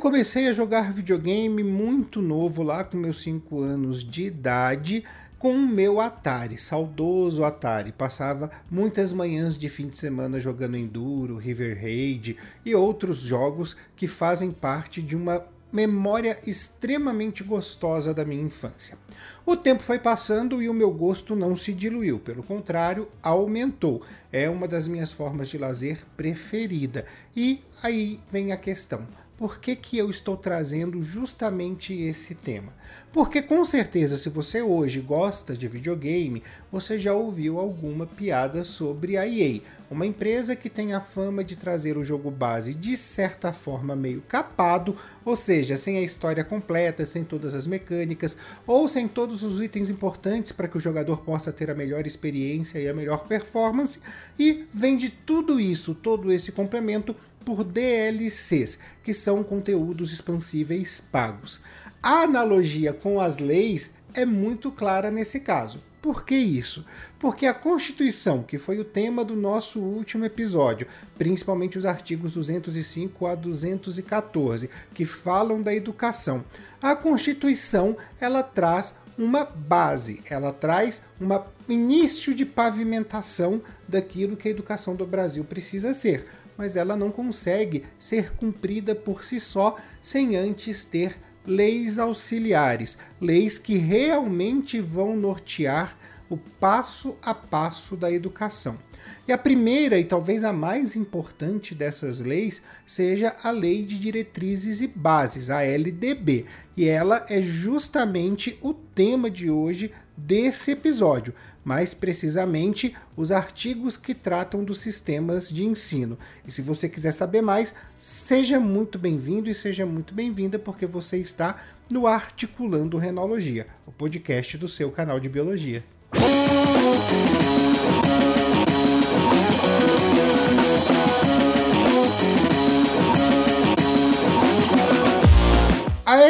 [0.00, 5.04] comecei a jogar videogame muito novo, lá com meus 5 anos de idade,
[5.38, 7.92] com o meu Atari, saudoso Atari.
[7.92, 14.06] Passava muitas manhãs de fim de semana jogando Enduro, River Raid e outros jogos que
[14.06, 18.96] fazem parte de uma memória extremamente gostosa da minha infância.
[19.44, 24.02] O tempo foi passando e o meu gosto não se diluiu, pelo contrário, aumentou.
[24.32, 27.04] É uma das minhas formas de lazer preferida.
[27.36, 29.06] E aí vem a questão
[29.40, 32.74] por que, que eu estou trazendo justamente esse tema?
[33.10, 39.16] Porque com certeza, se você hoje gosta de videogame, você já ouviu alguma piada sobre
[39.16, 43.50] a EA, uma empresa que tem a fama de trazer o jogo base de certa
[43.50, 49.08] forma meio capado, ou seja, sem a história completa, sem todas as mecânicas, ou sem
[49.08, 52.94] todos os itens importantes para que o jogador possa ter a melhor experiência e a
[52.94, 54.00] melhor performance,
[54.38, 61.60] e vende tudo isso, todo esse complemento por DLCs, que são conteúdos expansíveis pagos.
[62.02, 65.82] A analogia com as leis é muito clara nesse caso.
[66.00, 66.86] Por que isso?
[67.18, 70.86] Porque a Constituição, que foi o tema do nosso último episódio,
[71.18, 76.42] principalmente os artigos 205 a 214, que falam da educação,
[76.80, 81.28] a Constituição ela traz uma base, ela traz um
[81.70, 86.26] início de pavimentação daquilo que a educação do Brasil precisa ser
[86.60, 91.16] mas ela não consegue ser cumprida por si só sem antes ter
[91.46, 95.96] leis auxiliares, leis que realmente vão nortear
[96.28, 98.78] o passo a passo da educação.
[99.26, 104.82] E a primeira e talvez a mais importante dessas leis seja a Lei de Diretrizes
[104.82, 106.44] e Bases, a LDB,
[106.76, 109.90] e ela é justamente o tema de hoje
[110.26, 116.18] desse episódio, mais precisamente os artigos que tratam dos sistemas de ensino.
[116.46, 121.18] E se você quiser saber mais, seja muito bem-vindo e seja muito bem-vinda, porque você
[121.18, 121.60] está
[121.90, 125.84] no Articulando Renologia, o podcast do seu canal de biologia.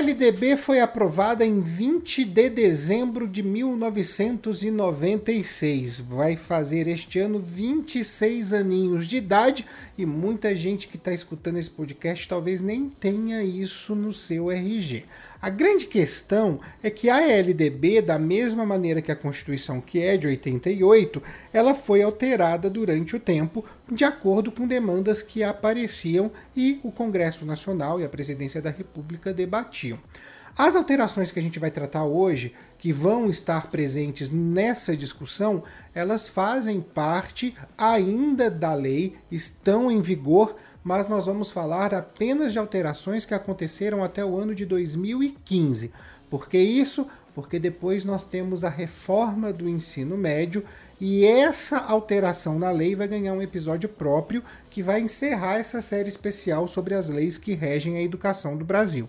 [0.00, 5.98] LDB foi aprovada em 20 de dezembro de 1996.
[5.98, 9.66] Vai fazer este ano 26 aninhos de idade
[9.98, 15.04] e muita gente que está escutando esse podcast talvez nem tenha isso no seu RG.
[15.42, 20.18] A grande questão é que a LDB, da mesma maneira que a Constituição, que é
[20.18, 26.78] de 88, ela foi alterada durante o tempo de acordo com demandas que apareciam e
[26.82, 29.98] o Congresso Nacional e a Presidência da República debatiam.
[30.58, 35.62] As alterações que a gente vai tratar hoje, que vão estar presentes nessa discussão,
[35.94, 42.58] elas fazem parte ainda da lei, estão em vigor, mas nós vamos falar apenas de
[42.58, 45.92] alterações que aconteceram até o ano de 2015.
[46.28, 47.06] Por que isso?
[47.34, 50.64] Porque depois nós temos a reforma do ensino médio
[51.00, 56.08] e essa alteração na lei vai ganhar um episódio próprio que vai encerrar essa série
[56.08, 59.08] especial sobre as leis que regem a educação do Brasil.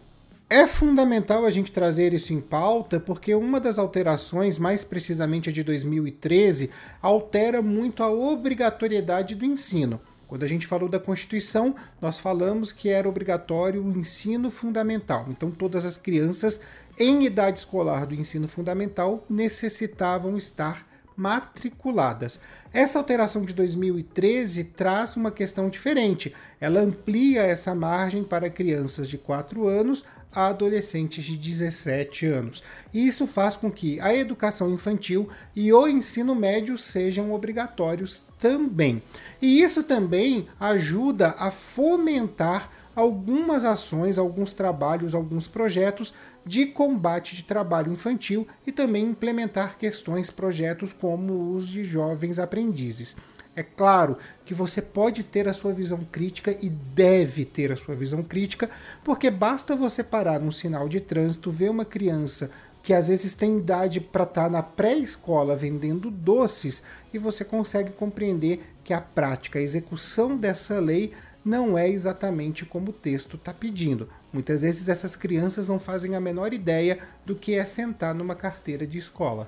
[0.49, 5.51] É fundamental a gente trazer isso em pauta porque uma das alterações, mais precisamente a
[5.51, 6.69] de 2013,
[7.01, 10.01] altera muito a obrigatoriedade do ensino.
[10.31, 15.25] Quando a gente falou da Constituição, nós falamos que era obrigatório o ensino fundamental.
[15.27, 16.61] Então, todas as crianças
[16.97, 20.87] em idade escolar do ensino fundamental necessitavam estar
[21.17, 22.39] matriculadas.
[22.71, 26.33] Essa alteração de 2013 traz uma questão diferente.
[26.61, 32.63] Ela amplia essa margem para crianças de 4 anos a adolescentes de 17 anos.
[32.93, 39.01] E isso faz com que a educação infantil e o ensino médio sejam obrigatórios também.
[39.41, 46.13] E isso também ajuda a fomentar algumas ações, alguns trabalhos, alguns projetos
[46.45, 53.15] de combate de trabalho infantil e também implementar questões, projetos como os de jovens aprendizes.
[53.53, 57.95] É claro que você pode ter a sua visão crítica e deve ter a sua
[57.95, 58.69] visão crítica,
[59.03, 62.49] porque basta você parar num sinal de trânsito, ver uma criança
[62.81, 66.81] que às vezes tem idade para estar tá na pré-escola vendendo doces
[67.13, 71.11] e você consegue compreender que a prática, a execução dessa lei
[71.43, 74.07] não é exatamente como o texto está pedindo.
[74.31, 78.87] Muitas vezes essas crianças não fazem a menor ideia do que é sentar numa carteira
[78.87, 79.47] de escola.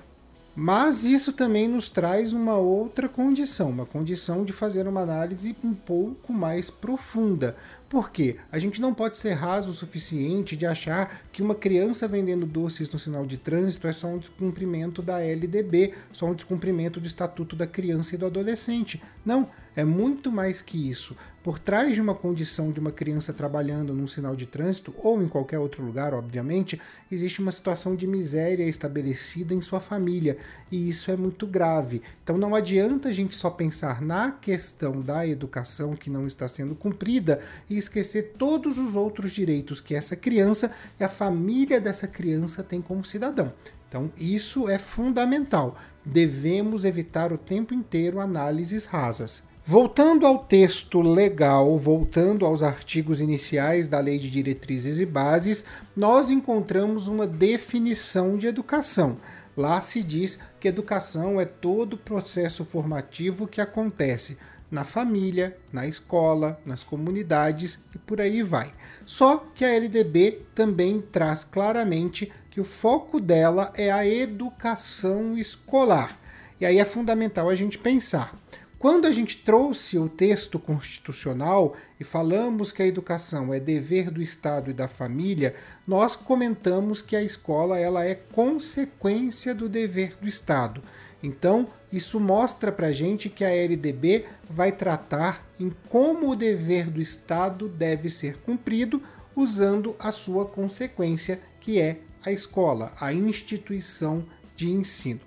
[0.56, 5.74] Mas isso também nos traz uma outra condição, uma condição de fazer uma análise um
[5.74, 7.56] pouco mais profunda.
[7.88, 12.46] Porque a gente não pode ser raso o suficiente de achar que uma criança vendendo
[12.46, 17.06] doces no sinal de trânsito é só um descumprimento da LDB, só um descumprimento do
[17.06, 19.02] Estatuto da Criança e do Adolescente.
[19.24, 21.16] Não, é muito mais que isso.
[21.42, 25.28] Por trás de uma condição de uma criança trabalhando num sinal de trânsito, ou em
[25.28, 30.38] qualquer outro lugar, obviamente, existe uma situação de miséria estabelecida em sua família,
[30.70, 32.00] e isso é muito grave.
[32.22, 36.74] Então não adianta a gente só pensar na questão da educação que não está sendo
[36.74, 37.40] cumprida
[37.74, 42.80] e esquecer todos os outros direitos que essa criança e a família dessa criança tem
[42.80, 43.52] como cidadão.
[43.88, 45.76] Então, isso é fundamental.
[46.04, 49.42] Devemos evitar o tempo inteiro análises rasas.
[49.66, 55.64] Voltando ao texto legal, voltando aos artigos iniciais da Lei de Diretrizes e Bases,
[55.96, 59.16] nós encontramos uma definição de educação.
[59.56, 64.36] Lá se diz que educação é todo o processo formativo que acontece
[64.70, 68.74] na família, na escola, nas comunidades e por aí vai.
[69.04, 76.18] Só que a LDB também traz claramente que o foco dela é a educação escolar.
[76.60, 78.38] E aí é fundamental a gente pensar.
[78.84, 84.20] Quando a gente trouxe o texto constitucional e falamos que a educação é dever do
[84.20, 85.54] Estado e da família,
[85.86, 90.82] nós comentamos que a escola ela é consequência do dever do Estado.
[91.24, 96.90] Então, isso mostra para a gente que a LDB vai tratar em como o dever
[96.90, 99.02] do Estado deve ser cumprido
[99.34, 104.22] usando a sua consequência, que é a escola, a instituição
[104.54, 105.20] de ensino.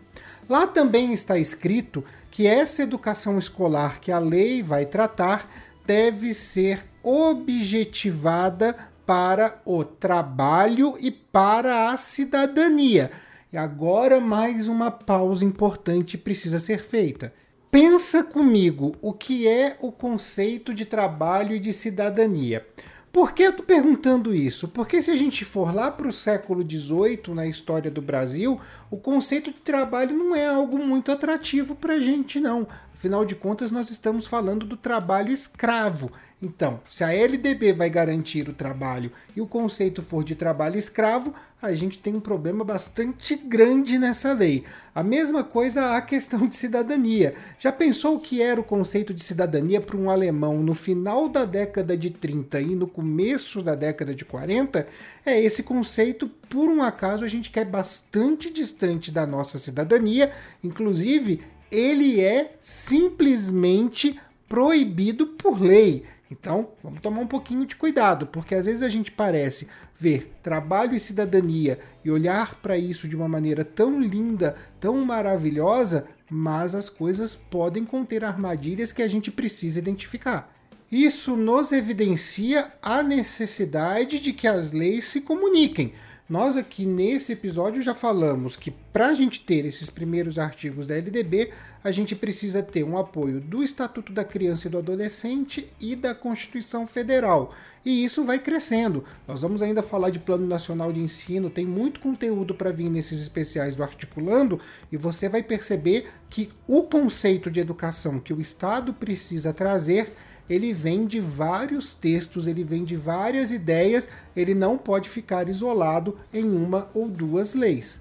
[0.47, 5.49] Lá também está escrito que essa educação escolar que a lei vai tratar
[5.83, 13.09] deve ser objetivada para o trabalho e para a cidadania.
[13.57, 17.33] Agora mais uma pausa importante precisa ser feita.
[17.71, 22.63] Pensa comigo o que é o conceito de trabalho e de cidadania.
[23.11, 24.67] Por que eu estou perguntando isso?
[24.67, 28.61] Porque se a gente for lá para o século XVIII, na história do Brasil,
[28.91, 32.67] o conceito de trabalho não é algo muito atrativo para a gente, não.
[32.93, 36.11] Afinal de contas, nós estamos falando do trabalho escravo.
[36.39, 41.33] Então, se a LDB vai garantir o trabalho e o conceito for de trabalho escravo,
[41.59, 44.63] a gente tem um problema bastante grande nessa lei.
[44.93, 47.33] A mesma coisa a questão de cidadania.
[47.57, 51.43] Já pensou o que era o conceito de cidadania para um alemão no final da
[51.43, 54.87] década de 30 e no começo da década de 40?
[55.25, 60.31] É esse conceito, por um acaso, a gente quer bastante distante da nossa cidadania,
[60.63, 61.41] inclusive
[61.71, 66.05] ele é simplesmente proibido por lei.
[66.29, 70.93] Então, vamos tomar um pouquinho de cuidado, porque às vezes a gente parece ver trabalho
[70.93, 76.89] e cidadania e olhar para isso de uma maneira tão linda, tão maravilhosa, mas as
[76.89, 80.53] coisas podem conter armadilhas que a gente precisa identificar.
[80.91, 85.93] Isso nos evidencia a necessidade de que as leis se comuniquem.
[86.29, 90.95] Nós aqui nesse episódio já falamos que para a gente ter esses primeiros artigos da
[90.95, 91.51] LDB,
[91.81, 96.13] a gente precisa ter um apoio do Estatuto da Criança e do Adolescente e da
[96.13, 97.53] Constituição Federal.
[97.85, 99.05] E isso vai crescendo.
[99.25, 103.21] Nós vamos ainda falar de Plano Nacional de Ensino, tem muito conteúdo para vir nesses
[103.21, 104.59] especiais do Articulando,
[104.91, 110.13] e você vai perceber que o conceito de educação que o Estado precisa trazer
[110.49, 116.17] ele vem de vários textos, ele vem de várias ideias, ele não pode ficar isolado
[116.33, 117.99] em uma ou duas leis.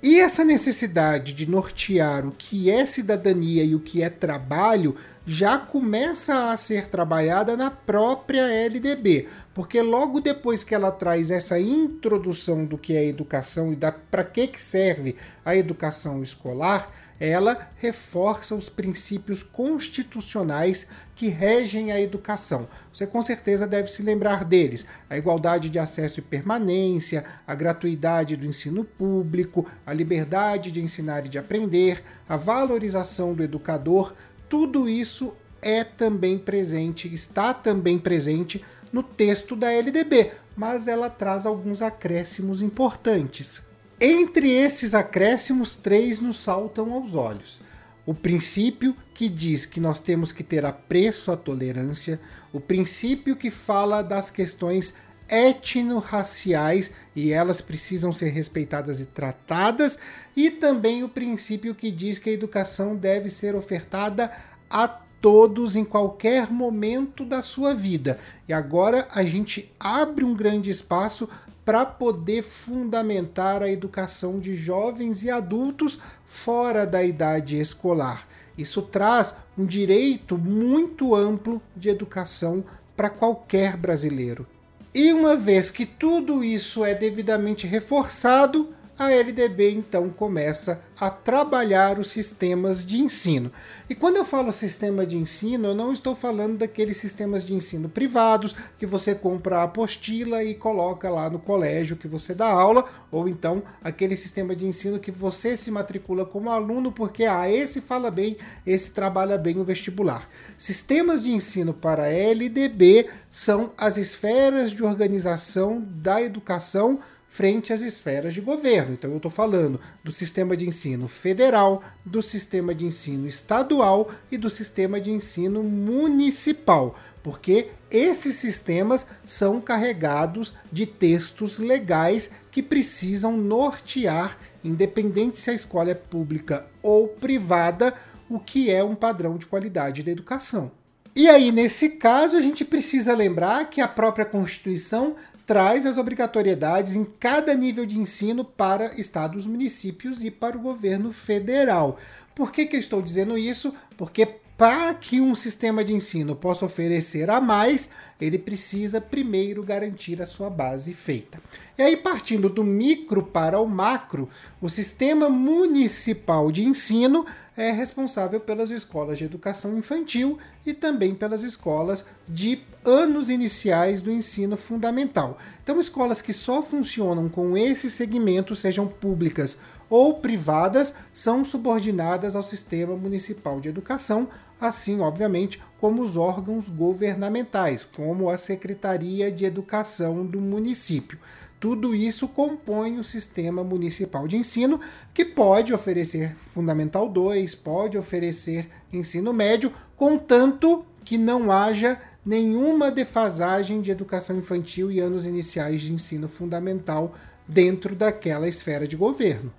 [0.00, 4.94] E essa necessidade de nortear o que é cidadania e o que é trabalho
[5.26, 11.58] já começa a ser trabalhada na própria LDB, porque logo depois que ela traz essa
[11.58, 13.78] introdução do que é educação e
[14.08, 16.88] para que, que serve a educação escolar,
[17.20, 22.68] ela reforça os princípios constitucionais que regem a educação.
[22.92, 28.36] Você com certeza deve se lembrar deles: a igualdade de acesso e permanência, a gratuidade
[28.36, 34.14] do ensino público, a liberdade de ensinar e de aprender, a valorização do educador.
[34.48, 41.44] Tudo isso é também presente, está também presente no texto da LDB, mas ela traz
[41.44, 43.67] alguns acréscimos importantes.
[44.00, 47.60] Entre esses acréscimos, três nos saltam aos olhos.
[48.06, 52.20] O princípio que diz que nós temos que ter apreço à tolerância,
[52.52, 54.94] o princípio que fala das questões
[55.28, 59.98] etno-raciais e elas precisam ser respeitadas e tratadas,
[60.34, 64.32] e também o princípio que diz que a educação deve ser ofertada
[64.70, 64.86] a
[65.20, 68.18] todos em qualquer momento da sua vida.
[68.48, 71.28] E agora a gente abre um grande espaço
[71.68, 78.26] para poder fundamentar a educação de jovens e adultos fora da idade escolar.
[78.56, 82.64] Isso traz um direito muito amplo de educação
[82.96, 84.46] para qualquer brasileiro.
[84.94, 91.98] E uma vez que tudo isso é devidamente reforçado, a LDB então começa a trabalhar
[91.98, 93.52] os sistemas de ensino.
[93.88, 97.88] E quando eu falo sistema de ensino, eu não estou falando daqueles sistemas de ensino
[97.88, 102.84] privados que você compra a apostila e coloca lá no colégio que você dá aula,
[103.12, 107.80] ou então aquele sistema de ensino que você se matricula como aluno porque ah, esse
[107.80, 108.36] fala bem,
[108.66, 110.28] esse trabalha bem o vestibular.
[110.56, 116.98] Sistemas de ensino para LDB são as esferas de organização da educação
[117.38, 118.94] frente às esferas de governo.
[118.94, 124.36] Então, eu estou falando do sistema de ensino federal, do sistema de ensino estadual e
[124.36, 133.36] do sistema de ensino municipal, porque esses sistemas são carregados de textos legais que precisam
[133.36, 137.94] nortear, independente se a escola é pública ou privada,
[138.28, 140.72] o que é um padrão de qualidade da educação.
[141.14, 145.14] E aí, nesse caso, a gente precisa lembrar que a própria Constituição
[145.48, 151.10] traz as obrigatoriedades em cada nível de ensino para estados, municípios e para o governo
[151.10, 151.96] federal.
[152.34, 153.74] Por que, que eu estou dizendo isso?
[153.96, 154.28] Porque
[154.58, 160.26] para que um sistema de ensino possa oferecer a mais, ele precisa primeiro garantir a
[160.26, 161.40] sua base feita.
[161.78, 164.28] E aí, partindo do micro para o macro,
[164.60, 167.24] o sistema municipal de ensino
[167.56, 174.10] é responsável pelas escolas de educação infantil e também pelas escolas de anos iniciais do
[174.10, 175.38] ensino fundamental.
[175.62, 179.58] Então, escolas que só funcionam com esse segmento, sejam públicas
[179.90, 184.28] ou privadas, são subordinadas ao sistema municipal de educação,
[184.60, 191.18] assim, obviamente, como os órgãos governamentais, como a Secretaria de Educação do município.
[191.60, 194.80] Tudo isso compõe o sistema municipal de ensino,
[195.12, 203.80] que pode oferecer Fundamental 2, pode oferecer ensino médio, contanto que não haja nenhuma defasagem
[203.80, 207.14] de educação infantil e anos iniciais de ensino fundamental
[207.46, 209.50] dentro daquela esfera de governo.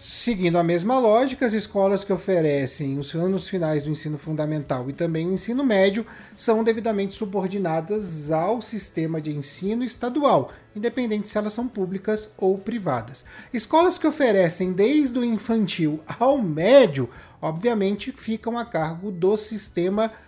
[0.00, 4.92] Seguindo a mesma lógica, as escolas que oferecem os anos finais do ensino fundamental e
[4.92, 11.52] também o ensino médio são devidamente subordinadas ao sistema de ensino estadual, independente se elas
[11.52, 13.24] são públicas ou privadas.
[13.52, 17.10] Escolas que oferecem desde o infantil ao médio,
[17.42, 20.27] obviamente, ficam a cargo do sistema estadual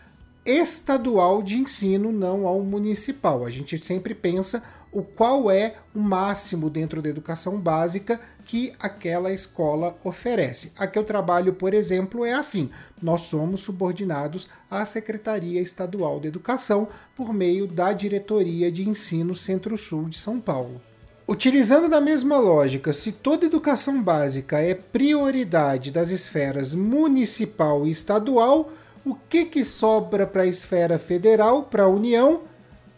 [1.45, 3.45] de ensino, não ao municipal.
[3.45, 9.33] A gente sempre pensa o qual é o máximo dentro da educação básica que aquela
[9.33, 10.73] escola oferece.
[10.77, 16.89] Aqui eu trabalho, por exemplo, é assim: nós somos subordinados à Secretaria Estadual de Educação
[17.15, 20.81] por meio da Diretoria de Ensino Centro-Sul de São Paulo.
[21.29, 28.73] Utilizando da mesma lógica, se toda educação básica é prioridade das esferas municipal e estadual,
[29.05, 32.43] o que, que sobra para a esfera federal, para a União?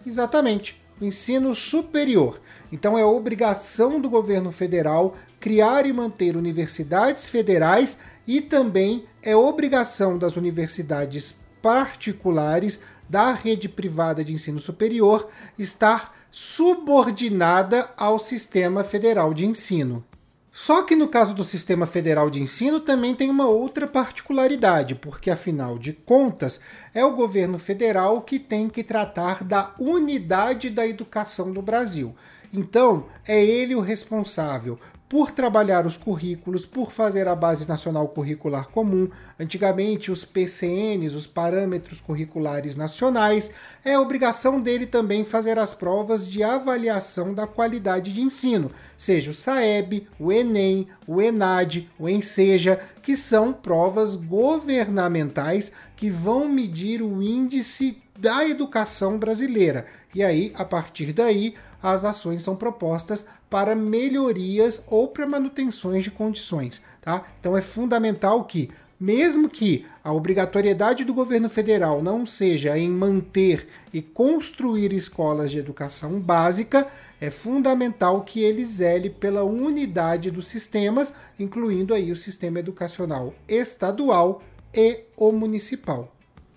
[0.04, 2.40] Exatamente, ensino superior.
[2.70, 10.16] Então é obrigação do governo federal criar e manter universidades federais e também é obrigação
[10.16, 15.28] das universidades particulares da rede privada de ensino superior
[15.58, 20.04] estar subordinada ao sistema federal de ensino.
[20.64, 25.28] Só que no caso do Sistema Federal de Ensino também tem uma outra particularidade, porque
[25.28, 26.60] afinal de contas
[26.94, 32.14] é o governo federal que tem que tratar da unidade da educação do Brasil.
[32.52, 34.78] Então, é ele o responsável
[35.12, 41.26] por trabalhar os currículos, por fazer a Base Nacional Curricular Comum, antigamente os PCNs, os
[41.26, 43.50] Parâmetros Curriculares Nacionais,
[43.84, 49.34] é obrigação dele também fazer as provas de avaliação da qualidade de ensino, seja o
[49.34, 57.22] SAEB, o ENEM, o ENAD, o ENSEJA, que são provas governamentais que vão medir o
[57.22, 59.84] índice da educação brasileira.
[60.14, 66.10] E aí, a partir daí, as ações são propostas para melhorias ou para manutenções de
[66.10, 66.80] condições.
[67.02, 67.26] Tá?
[67.38, 73.68] Então é fundamental que, mesmo que a obrigatoriedade do governo federal não seja em manter
[73.92, 76.88] e construir escolas de educação básica,
[77.20, 84.42] é fundamental que ele zele pela unidade dos sistemas, incluindo aí o sistema educacional estadual
[84.72, 86.10] e o municipal.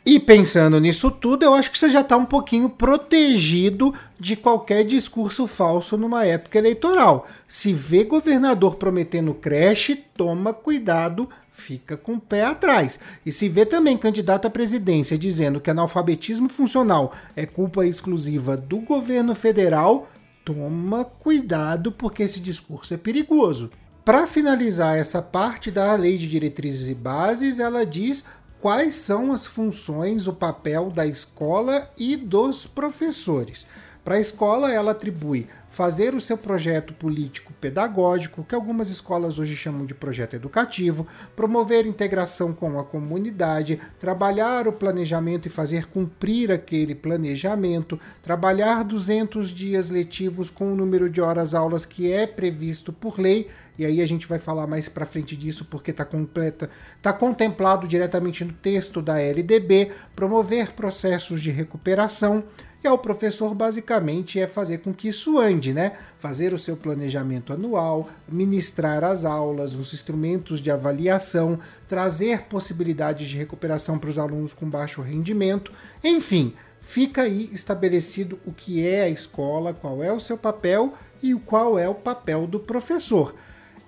[0.06, 4.84] E pensando nisso tudo, eu acho que você já está um pouquinho protegido de qualquer
[4.84, 7.28] discurso falso numa época eleitoral.
[7.48, 13.00] Se vê governador prometendo creche, toma cuidado, fica com o pé atrás.
[13.26, 18.78] E se vê também candidato à presidência dizendo que analfabetismo funcional é culpa exclusiva do
[18.78, 20.08] governo federal,
[20.46, 23.72] toma cuidado porque esse discurso é perigoso.
[24.06, 28.24] Para finalizar essa parte da Lei de Diretrizes e Bases, ela diz
[28.66, 33.68] quais são as funções, o papel da escola e dos professores.
[34.06, 39.56] Para a escola, ela atribui fazer o seu projeto político pedagógico, que algumas escolas hoje
[39.56, 46.52] chamam de projeto educativo, promover integração com a comunidade, trabalhar o planejamento e fazer cumprir
[46.52, 52.94] aquele planejamento, trabalhar 200 dias letivos com o número de horas aulas que é previsto
[52.94, 56.70] por lei e aí a gente vai falar mais para frente disso porque está completa,
[57.02, 62.44] tá contemplado diretamente no texto da LDB, promover processos de recuperação.
[62.86, 65.94] E ao professor basicamente é fazer com que isso ande, né?
[66.20, 73.38] Fazer o seu planejamento anual, ministrar as aulas, os instrumentos de avaliação, trazer possibilidades de
[73.38, 75.72] recuperação para os alunos com baixo rendimento,
[76.04, 81.34] enfim, fica aí estabelecido o que é a escola, qual é o seu papel e
[81.34, 83.34] qual é o papel do professor.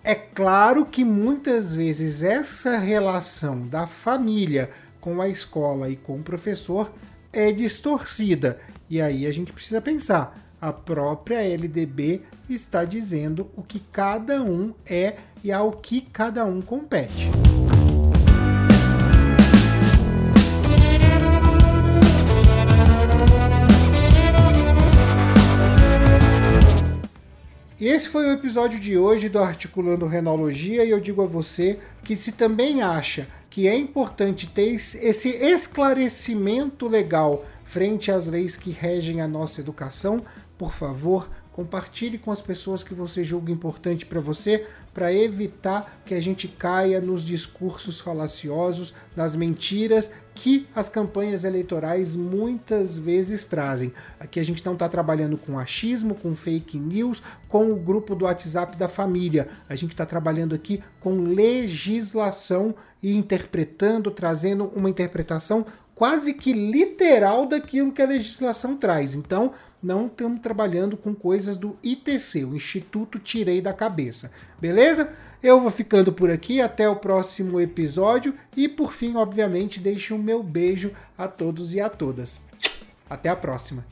[0.03, 6.23] É claro que muitas vezes essa relação da família com a escola e com o
[6.23, 6.91] professor
[7.31, 8.59] é distorcida.
[8.89, 10.46] E aí a gente precisa pensar.
[10.60, 16.62] A própria LDB está dizendo o que cada um é e ao que cada um
[16.62, 17.29] compete.
[27.79, 32.15] Esse foi o episódio de hoje do Articulando Renologia e eu digo a você que
[32.15, 39.19] se também acha que é importante ter esse esclarecimento legal frente às leis que regem
[39.19, 40.24] a nossa educação,
[40.57, 46.13] por favor, Compartilhe com as pessoas que você julga importante para você, para evitar que
[46.13, 53.91] a gente caia nos discursos falaciosos, nas mentiras que as campanhas eleitorais muitas vezes trazem.
[54.19, 58.25] Aqui a gente não está trabalhando com achismo, com fake news, com o grupo do
[58.25, 59.47] WhatsApp da família.
[59.67, 65.65] A gente está trabalhando aqui com legislação e interpretando, trazendo uma interpretação
[65.97, 69.15] quase que literal daquilo que a legislação traz.
[69.15, 69.51] Então,
[69.81, 74.31] não estamos trabalhando com coisas do ITC, o Instituto Tirei da Cabeça.
[74.61, 75.11] Beleza?
[75.41, 80.19] Eu vou ficando por aqui, até o próximo episódio e por fim, obviamente, deixo o
[80.19, 82.39] meu beijo a todos e a todas.
[83.09, 83.85] Até a próxima.